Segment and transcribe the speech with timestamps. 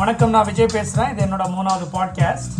[0.00, 2.54] வணக்கம் நான் விஜய் பேசுகிறேன் இது என்னோடய மூணாவது பாட்காஸ்ட்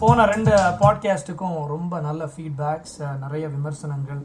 [0.00, 4.20] போன ரெண்டு பாட்காஸ்ட்டுக்கும் ரொம்ப நல்ல ஃபீட்பேக்ஸ் நிறைய விமர்சனங்கள்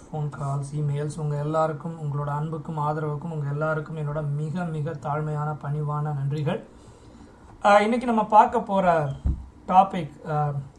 [0.00, 6.14] ஃபோன் கால்ஸ் இமெயில்ஸ் உங்கள் எல்லாருக்கும் உங்களோட அன்புக்கும் ஆதரவுக்கும் உங்கள் எல்லாருக்கும் என்னோட மிக மிக தாழ்மையான பணிவான
[6.18, 6.60] நன்றிகள்.
[7.84, 8.86] இன்றைக்கி நம்ம பார்க்க போகிற
[9.72, 10.14] டாபிக்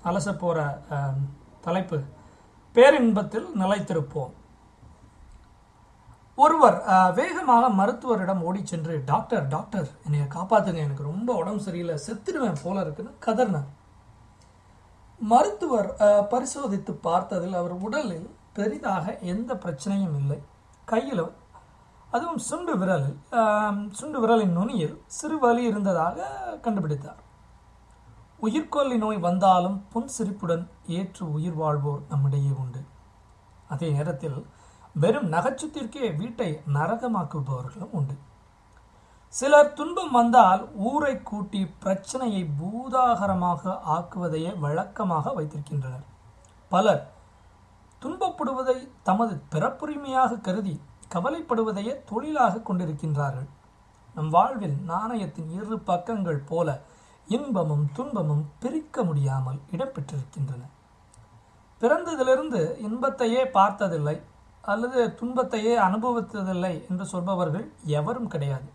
[0.10, 0.60] அலச போகிற
[1.62, 2.00] தலைப்பு
[2.76, 4.34] பேரின்பத்தில் நிலைத்திருப்போம்.
[6.38, 6.78] ஒருவர்
[7.20, 13.12] வேகமாக மருத்துவரிடம் ஓடி சென்று டாக்டர் டாக்டர் என்னைய காப்பாத்துங்க எனக்கு ரொம்ப உடம்பு சரியில்லை செத்துடுவேன் போல இருக்குன்னு
[13.26, 13.70] கதர்னார்
[15.32, 15.90] மருத்துவர்
[16.32, 20.40] பரிசோதித்து பார்த்ததில் அவர் உடலில் பெரிதாக எந்த பிரச்சனையும் இல்லை.
[20.92, 21.34] கையிலும்
[22.16, 23.16] அதுவும் சுண்டு விரலில்
[24.00, 26.28] சுண்டு விரலின் நுனியில் சிறு வலி இருந்ததாக
[26.66, 27.22] கண்டுபிடித்தார்.
[28.46, 30.66] உயிர்கொல்லி நோய் வந்தாலும் புன் சிரிப்புடன்
[30.98, 32.82] ஏற்று உயிர் வாழ்வோர் நம்மிடையே உண்டு.
[33.74, 34.38] அதே நேரத்தில்
[34.96, 38.16] வெறும் நகைச்சுத்திற்கே வீட்டை நரகமாக்குபவர்களும் உண்டு.
[39.28, 46.06] சிலர் துன்பம் வந்தால் ஊரை கூட்டி பிரச்சனையை பூதாகரமாக ஆக்குவதையே வழக்கமாக வைத்திருக்கின்றனர்.
[46.70, 47.04] பலர்
[48.02, 50.76] துன்பப்படுவதை தமது பிறப்புரிமையாக கருதி
[51.14, 53.50] கவலைப்படுவதையே தொழிலாக கொண்டிருக்கின்றார்கள்.
[54.16, 56.82] நம் வாழ்வில் நாணயத்தின் இரு பக்கங்கள் போல
[57.28, 60.62] இன்பமும் துன்பமும் பிரிக்க முடியாமல் இடம்பெற்றிருக்கின்றன.
[61.82, 64.16] பிறந்ததிலிருந்து இன்பத்தையே பார்த்ததில்லை
[64.72, 67.66] அல்லது துன்பத்தையே அனுபவித்ததில்லை என்று சொல்பவர்கள்
[68.00, 68.70] எவரும் கிடையாது.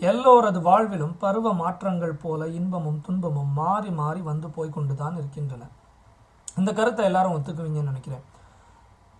[0.00, 5.68] எல்லோரது வாழ்விலும் பருவ மாற்றங்கள் போல இன்பமும் துன்பமும் மாறி மாறி வந்து போய்கொண்டுதான் இருக்கின்றன.
[6.56, 8.24] இந்த கருத்தை எல்லாரும் ஒத்துக்குவீங்கன்னு நினைக்கிறேன்.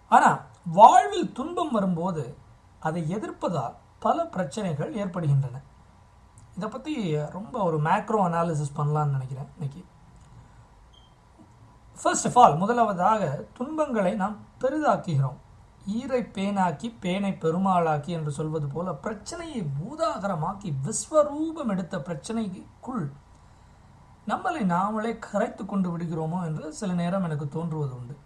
[0.09, 0.41] ஆனால்
[0.79, 2.25] வாழ்வில் துன்பம் வரும்போது
[2.81, 5.57] அதை எதிர்ப்பதால் பல பிரச்சனைகள் ஏற்படுகின்றன.
[6.57, 6.95] இதை பற்றி
[7.37, 9.83] ரொம்ப ஒரு மேக்ரோ அனாலிசிஸ் பண்ணலான்னு நினைக்கிறேன் இன்னைக்கு.
[12.01, 13.23] ஃபர்ஸ்ட் ஆஃப் ஆல் முதலாவதாக
[13.57, 15.39] துன்பங்களை நாம் பெரிதாக்குகிறோம்.
[15.97, 23.05] ஈரை பேனாக்கி பேனை பெருமாளாக்கி என்று சொல்வது போல பிரச்சனையை பூதாகரமாக்கி விஸ்வரூபம் எடுத்த பிரச்சனைக்குள்
[24.27, 28.17] நம்மளை நாமளே கரைத்து கொண்டு விடுகிறோமோ என்று சில நேரம் எனக்கு தோன்றுவது உண்டு.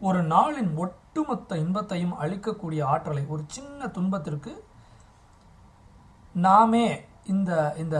[0.00, 4.52] ஒரு நாளின் ஒட்டுமொத்த இன்பத்தையும் அளிக்கக்கூடிய ஆற்றலை ஒரு சின்ன துன்பத்திற்கு
[6.32, 6.86] நாமே
[7.26, 7.96] இந்த இந்த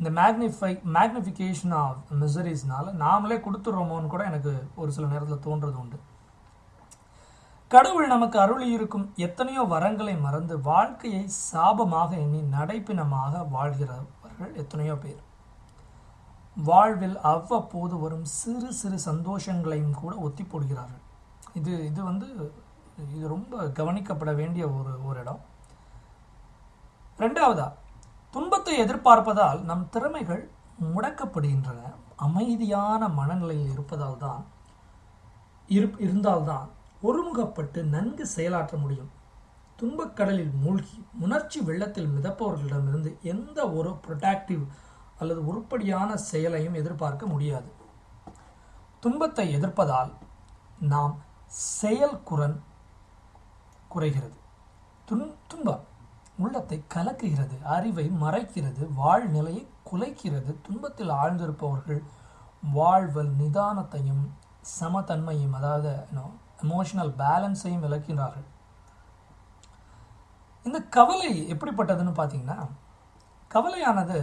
[0.00, 5.98] இந்த மேக்னிஃபை மேக்னிஃபிகேஷன் ஆஃப் மிசரிஸ்னால நாமளே கொடுத்துடுறோமோன்னு கூட எனக்கு ஒரு சில நேரத்தில் தோன்றது உண்டு.
[7.70, 15.20] கடவுள் நமக்கு அருளி இருக்கும் எத்தனையோ வரங்களை மறந்து வாழ்க்கையை சாபமாக எண்ணி நடைப்பினமாக வாழ்கிறவர்கள் எத்தனையோ பேர்.
[16.70, 21.04] வாழ்வில் அவ்வப்போது வரும் சிறு சிறு சந்தோஷங்களையும் கூட ஒத்தி போடுகிறார்கள்.
[21.58, 22.28] இது இது வந்து
[23.04, 25.44] இது ரொம்ப கவனிக்கப்பட வேண்டிய ஒரு ஒரு இடம்.
[27.24, 27.68] ரெண்டாவதா
[28.30, 31.94] துன்பத்தை எதிர்பார்ப்பதால் நம் திறமைகள் முடக்கப்படுகின்றன.
[32.16, 34.44] அமைதியான மனநிலையில் இருப்பதால் தான்
[35.68, 36.68] இரு- இருந்தால்தான்
[37.02, 39.10] ஒருமுகப்பட்டு நன்கு செயலாற்ற முடியும்.
[39.80, 44.66] துன்பக்கடலில் மூழ்கி உணர்ச்சி வெள்ளத்தில் மிதப்பவர்களிடமிருந்து எந்த ஒரு ப்ரொடாக்டிவ்
[45.18, 47.72] அல்லது உருப்படியான செயலையும் எதிர்பார்க்க முடியாது.
[49.00, 50.12] துன்பத்தை எதிர்ப்பதால்
[50.80, 52.62] நாம் செயல்குரன்
[53.88, 54.34] குறைகிறது.
[55.10, 55.88] துன் துன்பம்
[56.42, 62.00] உள்ளத்தை கலக்குகிறது அறிவை மறைக்கிறது வாழ்நிலையை குலைக்கிறது துன்பத்தில் ஆழ்ந்திருப்பவர்கள்
[62.74, 64.24] வாழ்வல் நிதானத்தையும்
[64.80, 65.92] சமதன்மையும் அதாவது
[66.64, 68.48] எமோஷனல் பேலன்ஸையும் விளக்கின்றார்கள்
[70.66, 72.58] இந்த கவலை எப்படிப்பட்டதுன்னு பார்த்தீங்கன்னா
[73.50, 74.16] கவலையானது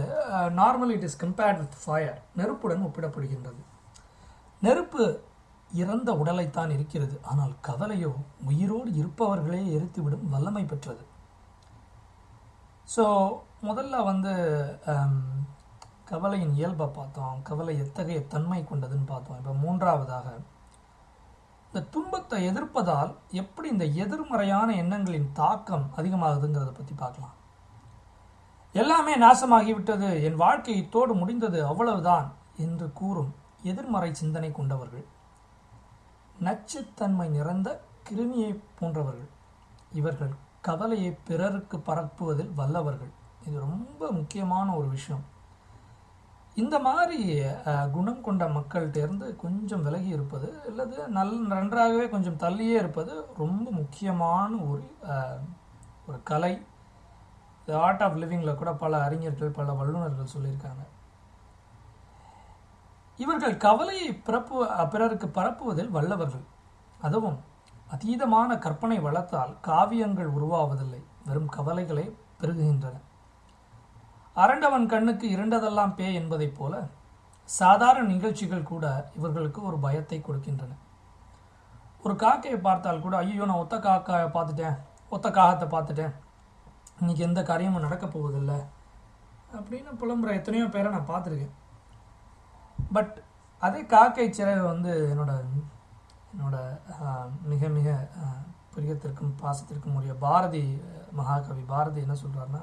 [0.58, 3.60] normal it is compared with fire நெருப்புடன் ஒப்பிடப்படுகின்றது.
[4.62, 5.04] நெருப்பு
[5.70, 7.16] இறந்த உடலைத்தான் இருக்கிறது.
[7.30, 8.12] ஆனால் கவலையோ
[8.50, 11.04] உயிரோடு இருப்பவர்களே எரித்துவிடும் வல்லமை பெற்றது.
[12.94, 13.04] ஸோ
[13.68, 14.32] முதல்ல வந்து
[14.92, 15.16] um,
[16.10, 17.42] கவலையின் இயல்பை பார்த்தோம்.
[17.42, 19.38] கவலை எத்தகைய தன்மை கொண்டதுன்னு பார்த்தோம்.
[19.40, 20.26] இப்போ மூன்றாவதாக
[21.68, 23.10] இந்த துன்பத்தை எதிர்ப்பதால்
[23.42, 27.34] எப்படி இந்த எதிர்மறையான எண்ணங்களின் தாக்கம் அதிகமாகுதுங்கிறத பற்றி பார்க்கலாம்.
[28.74, 30.08] எல்லாமே நாசமாகிவிட்டது.
[30.28, 31.60] என் வாழ்க்கை இத்தோடு முடிந்தது.
[31.66, 32.26] அவ்வளவுதான்
[32.64, 33.30] என்று கூறும்
[33.62, 35.06] எதிர்மறை சிந்தனை கொண்டவர்கள்.
[36.46, 37.68] நச்சுத்தன்மை நிறைந்த
[38.08, 39.30] கிருமியை போன்றவர்கள்.
[39.92, 40.34] இவர்கள்
[40.66, 43.12] கவலையை பிறருக்கு பரப்புவதில் வல்லவர்கள்.
[43.46, 45.24] இது ரொம்ப முக்கியமான ஒரு விஷயம்.
[46.62, 47.18] இந்த மாதிரி
[47.92, 54.50] குணம் கொண்ட மக்கள்கிட்ட இருந்து கொஞ்சம் விலகி இருப்பது அல்லது நல் நன்றாகவே கொஞ்சம் தள்ளியே இருப்பது ரொம்ப முக்கியமான
[54.70, 54.84] ஒரு
[56.08, 56.52] ஒரு கலை.
[57.86, 60.84] ஆர்ட் ஆஃப் லிவிங்கில் கூட பல அறிஞர்கள் பல வல்லுநர்கள் சொல்லியிருக்காங்க.
[63.18, 64.56] இவர்கள் கவலையை பிறப்பு
[64.92, 66.44] பிறருக்கு பரப்புவதில் வல்லவர்கள்.
[67.06, 67.38] அதுவும்
[67.94, 71.00] அதீதமான கற்பனை வளத்தால் காவியங்கள் உருவாவதில்லை.
[71.28, 72.06] வெறும் கவலைகளே
[72.40, 72.96] பெருகுகின்றன.
[74.36, 76.74] அரண்டவன் கண்ணுக்கு இருண்டதெல்லாம் பேய் என்பதைப் போல
[77.48, 78.86] சாதாரண நிகழ்ச்சிகள் கூட
[79.18, 80.72] இவர்களுக்கு ஒரு பயத்தை கொடுக்கின்றன.
[82.04, 84.76] ஒரு காக்கையை பார்த்தால் கூட ஐயோ நான் ஒத்த காக்காயை பார்த்துட்டேன்.
[85.14, 86.12] ஒத்த காகத்தை பார்த்துட்டேன்.
[87.00, 88.58] இன்னைக்கு எந்த காரியமும் நடக்க போவதில்லை.
[89.56, 91.56] அப்படின்னு புலம்புற எத்தனையோ பேரை நான் பார்த்துருக்கேன்.
[92.92, 93.14] பட்
[93.62, 95.32] அதே காக்கை சிறகு வந்து என்னோட
[96.32, 96.56] என்னோட
[97.52, 97.88] மிக மிக
[98.74, 100.62] பிரியத்திற்கும் பாசத்திற்கும் உரிய பாரதி
[101.18, 101.62] மகாகவி.
[101.72, 102.62] பாரதி என்ன சொல்கிறாருன்னா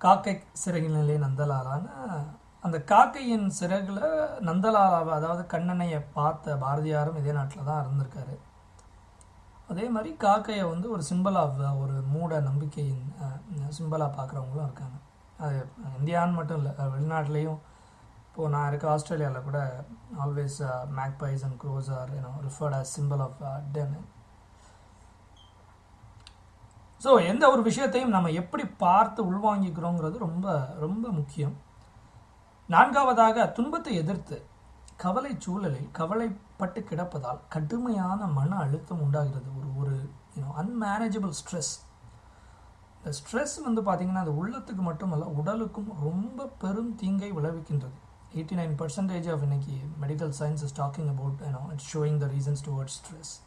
[0.00, 1.92] காக்கை சிறகினிலே நந்தலாலான்னு
[2.64, 4.00] அந்த காக்கையின் சிறகுல
[4.48, 8.34] நந்தலாலாவை அதாவது கண்ணனையை பார்த்த பாரதியாரும் இதே நாட்டில் தான் இருந்திருக்காரு.
[9.72, 13.04] அதே மாதிரி காக்கையை வந்து ஒரு சிம்பிள் ஆஃப் ஒரு மூட நம்பிக்கையின்
[13.78, 14.96] சிம்பிளாக பார்க்குறவங்களும் இருக்காங்க.
[15.44, 15.56] அது
[15.98, 17.60] இந்தியான்னு மட்டும் இல்லை வெளிநாட்டிலையும்
[18.38, 19.60] இப்போது நான் இருக்க ஆஸ்திரேலியாவில் கூட
[20.24, 20.58] always
[20.98, 23.40] magpies and crows are you know referred as symbol of
[23.74, 23.96] then
[27.04, 30.46] so எந்த ஒரு விஷயத்தையும் நம்ம எப்படி பார்த்து உள்வாங்கிக்கிறோங்கிறது ரொம்ப
[30.84, 31.56] ரொம்ப முக்கியம்.
[32.68, 34.38] நான்காவதாக துன்பத்தை எதிர்த்து
[35.04, 39.50] கவலை சூழலில் கவலைப்பட்டு கிடப்பதால் கடுமையான மன அழுத்தம் உண்டாகிறது.
[39.60, 39.96] ஒரு ஒரு
[40.36, 41.76] யூனோ அன்மேனேஜபிள் ஸ்ட்ரெஸ்
[42.98, 47.98] இந்த ஸ்ட்ரெஸ் வந்து பார்த்தீங்கன்னா அது உள்ளத்துக்கு மட்டுமல்ல உடலுக்கும் ரொம்ப பெரும் தீங்கை விளைவிக்கின்றது.
[48.34, 52.70] எயிட்டி நைன் பர்சன்டேஜ் ஆஃப் இன்னைக்கு medical science is talking about you know it's showing the reasons
[52.70, 53.46] towards stress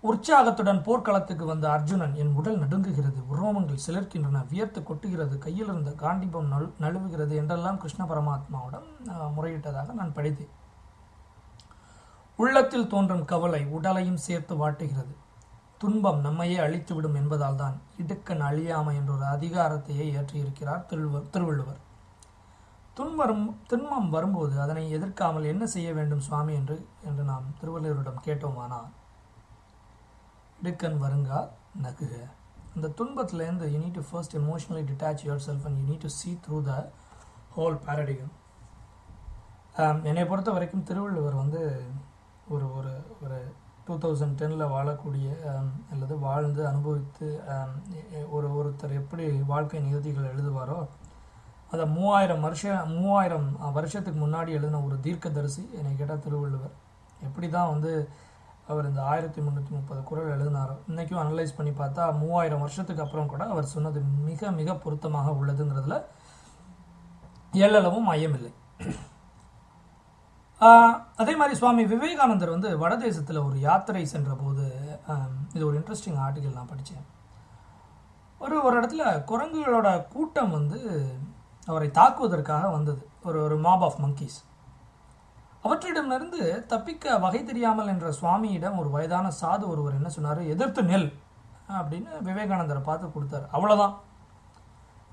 [0.00, 3.22] உற்சாகத்துடன் போர்க்களத்துக்கு வந்த அர்ஜுனன் என் உடல் நடுங்குகிறது.
[3.32, 4.48] உரோமங்கள் சிலர்க்கின்றன.
[4.48, 5.38] வியர்த்து கொட்டுகிறது.
[5.38, 10.48] கையில் இருந்த காண்டிபம் நழு நழுவுகிறது என்றெல்லாம் கிருஷ்ண பரமாத்மாவுடன் முறையிட்டதாக நான் படித்தேன்.
[12.36, 15.14] உள்ளத்தில் தோன்றும் கவலை உடலையும் சேர்த்து வாட்டுகிறது.
[15.78, 21.90] துன்பம் நம்மையே அழித்துவிடும் என்பதால் தான் இடுக்கண் அழியாமை என்ற ஒரு அதிகாரத்தையே ஏற்றியிருக்கிறார் திருவ- திருவள்ளுவர்.
[22.96, 28.80] துன்பம் துன்பம் வரும்போது அதனை எதிர்க்காமல் என்ன செய்ய வேண்டும் சுவாமி என்று என்று நாம் திருவள்ளுவரிடம் கேட்டோமானா?
[30.58, 31.40] டிக்கன் வருங்கா
[31.82, 32.14] நகுக.
[32.74, 36.58] அந்த துன்பத்துலேருந்து you need to first emotionally detach yourself and you need to see through
[36.62, 36.74] the
[37.56, 38.32] whole paradigm
[40.04, 41.60] என்னை பொறுத்த வரைக்கும் திருவள்ளுவர் வந்து
[42.46, 43.38] ஒரு ஒரு ஒரு
[43.86, 47.72] டூ தௌசண்ட் டெனில் வாழக்கூடிய um, அல்லது வாழ்ந்து அனுபவித்து um,
[48.30, 50.78] ஒரு ஒருத்தர் எப்படி வாழ்க்கை நிகழ்ச்சிகள் எழுதுவாரோ
[51.72, 53.46] அதை மூவாயிரம் வருஷம் மூவாயிரம்
[53.76, 56.74] வருஷத்துக்கு முன்னாடி எழுதின ஒரு தீர்க்கதரிசி என்னை கேட்டால் திருவள்ளுவர்.
[57.26, 57.92] எப்படி தான் வந்து
[58.72, 63.44] அவர் இந்த ஆயிரத்தி முந்நூற்றி முப்பது குரல் எழுதினாரோ இன்றைக்கும் அனலைஸ் பண்ணி பார்த்தா மூவாயிரம் வருஷத்துக்கு அப்புறம் கூட
[63.54, 65.98] அவர் சொன்னது மிக மிக பொருத்தமாக உள்ளதுங்கிறதுல
[67.64, 68.52] எல்லளவும் ஐயமில்லை.
[71.22, 74.66] அதே மாதிரி சுவாமி விவேகானந்தர் வந்து வடதேசத்தில் ஒரு யாத்திரை சென்ற போது
[75.54, 77.06] இது ஒரு இன்ட்ரெஸ்டிங் ஆர்டிக்கல் நான் படித்தேன்
[78.44, 80.80] ஒரு ஒரு இடத்துல குரங்குகளோட கூட்டம் வந்து
[81.66, 83.02] அவரை தாக்குவதற்காக வந்தது.
[83.28, 84.38] ஒரு ஒரு மாப் ஆஃப் மங்கீஸ்
[85.64, 90.40] அவற்றிடமிருந்து தப்பிக்க வகை தெரியாமல் என்ற சுவாமியிடம் ஒரு வயதான சாது ஒருவர் என்ன சொன்னார்?
[90.54, 91.10] எதிர்த்து நெல்
[91.78, 93.46] அப்படின்னு விவேகானந்தரை பார்த்து கொடுத்தாரு.
[93.56, 93.94] அவ்வளோதான்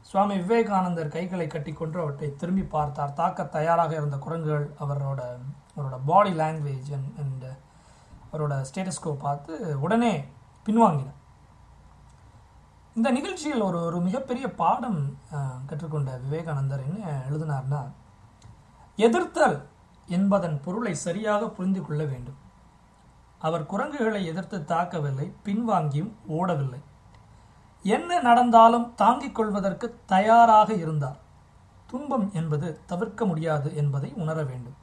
[0.09, 3.13] சுவாமி விவேகானந்தர் கைகளை கட்டிக்கொண்டு அவற்றை திரும்பி பார்த்தார்.
[3.13, 5.21] தாக்க தயாராக இருந்த குரங்குகள் அவரோட
[5.75, 6.91] அவரோட பாடி லாங்குவேஜ்
[7.21, 7.45] அண்ட்
[8.31, 9.53] அவரோட ஸ்டேட்டஸ்கோ பார்த்து
[9.85, 10.13] உடனே
[10.65, 11.09] பின்வாங்கின.
[12.97, 14.99] இந்த நிகழ்ச்சியில் ஒரு ஒரு மிகப்பெரிய பாடம்
[15.69, 17.81] கற்றுக்கொண்ட விவேகானந்தர் என்ன எழுதினார்னா
[18.97, 19.57] எதிர்த்தல்
[20.07, 22.39] என்பதன் பொருளை சரியாக புரிந்து கொள்ள வேண்டும்.
[23.47, 26.81] அவர் குரங்குகளை எதிர்த்து தாக்கவில்லை பின்வாங்கியும் ஓடவில்லை.
[27.85, 31.19] என்ன நடந்தாலும் தாங்கிக் கொள்வதற்கு தயாராக இருந்தார்.
[31.91, 34.77] துன்பம் என்பது தவிர்க்க முடியாது என்பதை உணர வேண்டும்.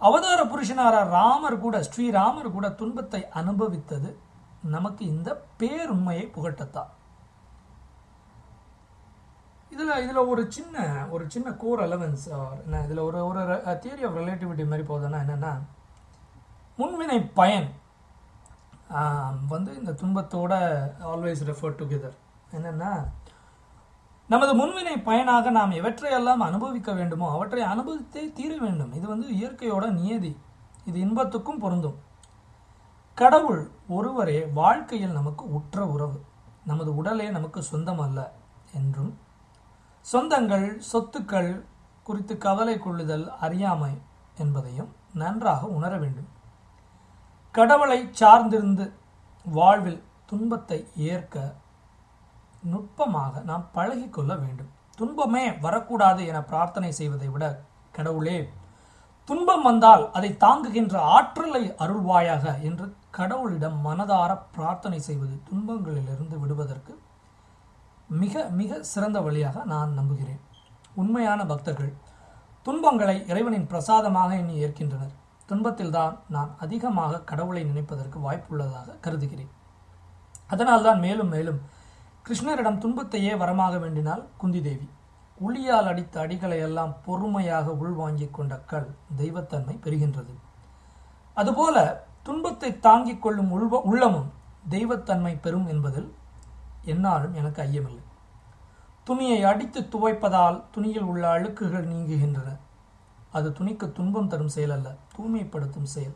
[0.00, 4.10] அவதார புருஷனார ராமர் கூட ஸ்ரீராமர் கூட துன்பத்தை அனுபவித்தது
[4.62, 6.90] நமக்கு இந்த பேருண்மையை புகட்டத்தான்
[9.70, 12.28] இதில் இதில் ஒரு சின்ன ஒரு சின்ன கோர் அலவன்ஸ்
[12.64, 15.52] என்ன இதில் ஒரு ஒரு தியரி ஆஃப் ரிலேட்டிவிட்டி மாதிரி போகுதுன்னா என்னென்னா
[16.78, 17.68] முன்வினை பயன்
[19.48, 20.52] வந்து இந்த துன்பத்தோட
[21.00, 22.16] ஆல்வேஸ் ரெஃபர் டுகெதர்
[22.52, 23.06] என்னென்னா
[24.28, 28.92] நமது முன்வினை பயனாக நாம் எவற்றையெல்லாம் அனுபவிக்க வேண்டுமோ அவற்றை அனுபவித்தே தீர வேண்டும்.
[28.92, 30.36] இது வந்து இயற்கையோட நியதி.
[30.84, 31.98] இது இன்பத்துக்கும் பொருந்தும்.
[33.20, 36.18] கடவுள் ஒருவரே வாழ்க்கையில் நமக்கு உற்ற உறவு.
[36.64, 38.20] நமது உடலே நமக்கு சொந்தம் அல்ல
[38.72, 39.10] என்றும்
[40.06, 41.50] சொந்தங்கள் சொத்துக்கள்
[42.02, 43.90] குறித்து கவலை கொள்ளுதல் அறியாமை
[44.34, 46.30] என்பதையும் நன்றாக உணர வேண்டும்.
[47.54, 48.86] கடவுளை சார்ந்திருந்து
[49.46, 50.78] வாழ்வில் துன்பத்தை
[51.10, 51.36] ஏற்க
[52.62, 54.70] நுட்பமாக நாம் பழகிக்கொள்ள வேண்டும்.
[54.96, 57.44] துன்பமே வரக்கூடாது என பிரார்த்தனை செய்வதை விட
[57.92, 58.38] கடவுளே
[59.28, 62.86] துன்பம் வந்தால் அதை தாங்குகின்ற ஆற்றலை அருள்வாயாக என்று
[63.20, 66.92] கடவுளிடம் மனதார பிரார்த்தனை செய்வது துன்பங்களிலிருந்து விடுவதற்கு
[68.20, 70.40] மிக மிக சிறந்த வழியாக நான் நம்புகிறேன்.
[71.00, 71.92] உண்மையான பக்தர்கள்
[72.66, 75.14] துன்பங்களை இறைவனின் பிரசாதமாக எண்ணி ஏற்கின்றனர்.
[75.48, 79.52] துன்பத்தில்தான் நான் அதிகமாக கடவுளை நினைப்பதற்கு வாய்ப்புள்ளதாக கருதுகிறேன்.
[80.46, 81.60] அதனால்தான் மேலும் மேலும்
[82.26, 84.88] கிருஷ்ணரிடம் துன்பத்தையே வரமாக வேண்டினால் குந்தி தேவி
[85.46, 90.34] உளியால் அடித்த அடிகளை எல்லாம் பொறுமையாக உள்வாங்கிக் கொண்ட கல் தெய்வத்தன்மை பெறுகின்றது.
[91.36, 91.76] அதுபோல
[92.22, 94.32] துன்பத்தை தாங்கிக் கொள்ளும் உள்வ உள்ளமும்
[94.70, 96.14] தெய்வத்தன்மை பெறும் என்பதில்
[96.82, 98.02] என்னாலும் எனக்கு ஐயமில்லை.
[99.04, 102.58] துணியை அடித்து துவைப்பதால் துணியில் உள்ள அழுக்குகள் நீங்குகின்றன.
[103.30, 106.14] அது துணிக்கு துன்பம் தரும் செயல் அல்ல தூய்மைப்படுத்தும் செயல்.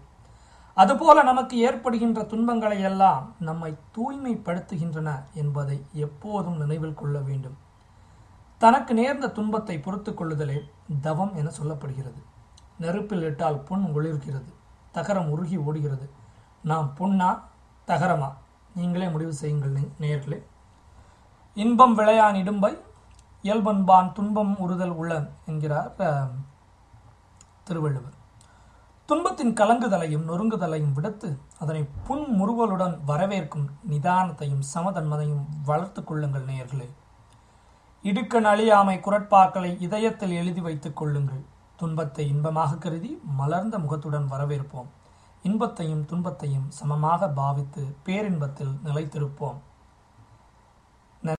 [0.74, 7.56] அதுபோல நமக்கு ஏற்படுகின்ற துன்பங்களை எல்லாம் நம்மை தூய்மைப்படுத்துகின்றன என்பதை எப்போதும் நினைவில் கொள்ள வேண்டும்.
[8.58, 10.60] தனக்கு நேர்ந்த துன்பத்தை பொறுத்து கொள்ளுதலே
[11.00, 12.20] தவம் என சொல்லப்படுகிறது.
[12.78, 14.52] நெருப்பில் இட்டால் புண் ஒளிர்கிறது.
[14.96, 16.06] தகரம் உருகி ஓடுகிறது.
[16.70, 17.30] நாம் புண்ணா
[17.86, 18.30] தகரமா?
[18.74, 20.38] நீங்களே முடிவு செய்யுங்கள் நேர்களே
[21.62, 22.72] இன்பம் விளையான் இடும்பை
[23.42, 25.12] இயல்பன்பான் துன்பம் உறுதல் உள்ள
[25.46, 25.94] என்கிறார்
[27.64, 28.16] திருவள்ளுவர்.
[29.08, 31.28] துன்பத்தின் கலங்குதலையும் நொறுங்குதலையும் விடுத்து
[31.60, 36.88] அதனை புன் முறுவலுடன் வரவேற்கும் நிதானத்தையும் சமதன்மதையும் வளர்த்துக் கொள்ளுங்கள் நேயர்களே.
[38.02, 41.42] இடுக்கன் அழியாமை குரட்பாக்களை இதயத்தில் எழுதி வைத்துக் கொள்ளுங்கள்.
[41.84, 44.90] துன்பத்தை இன்பமாக கருதி மலர்ந்த முகத்துடன் வரவேற்போம்.
[45.42, 49.58] இன்பத்தையும் துன்பத்தையும் சமமாக பாவித்து பேரின்பத்தில் நிலைத்திருப்போம்.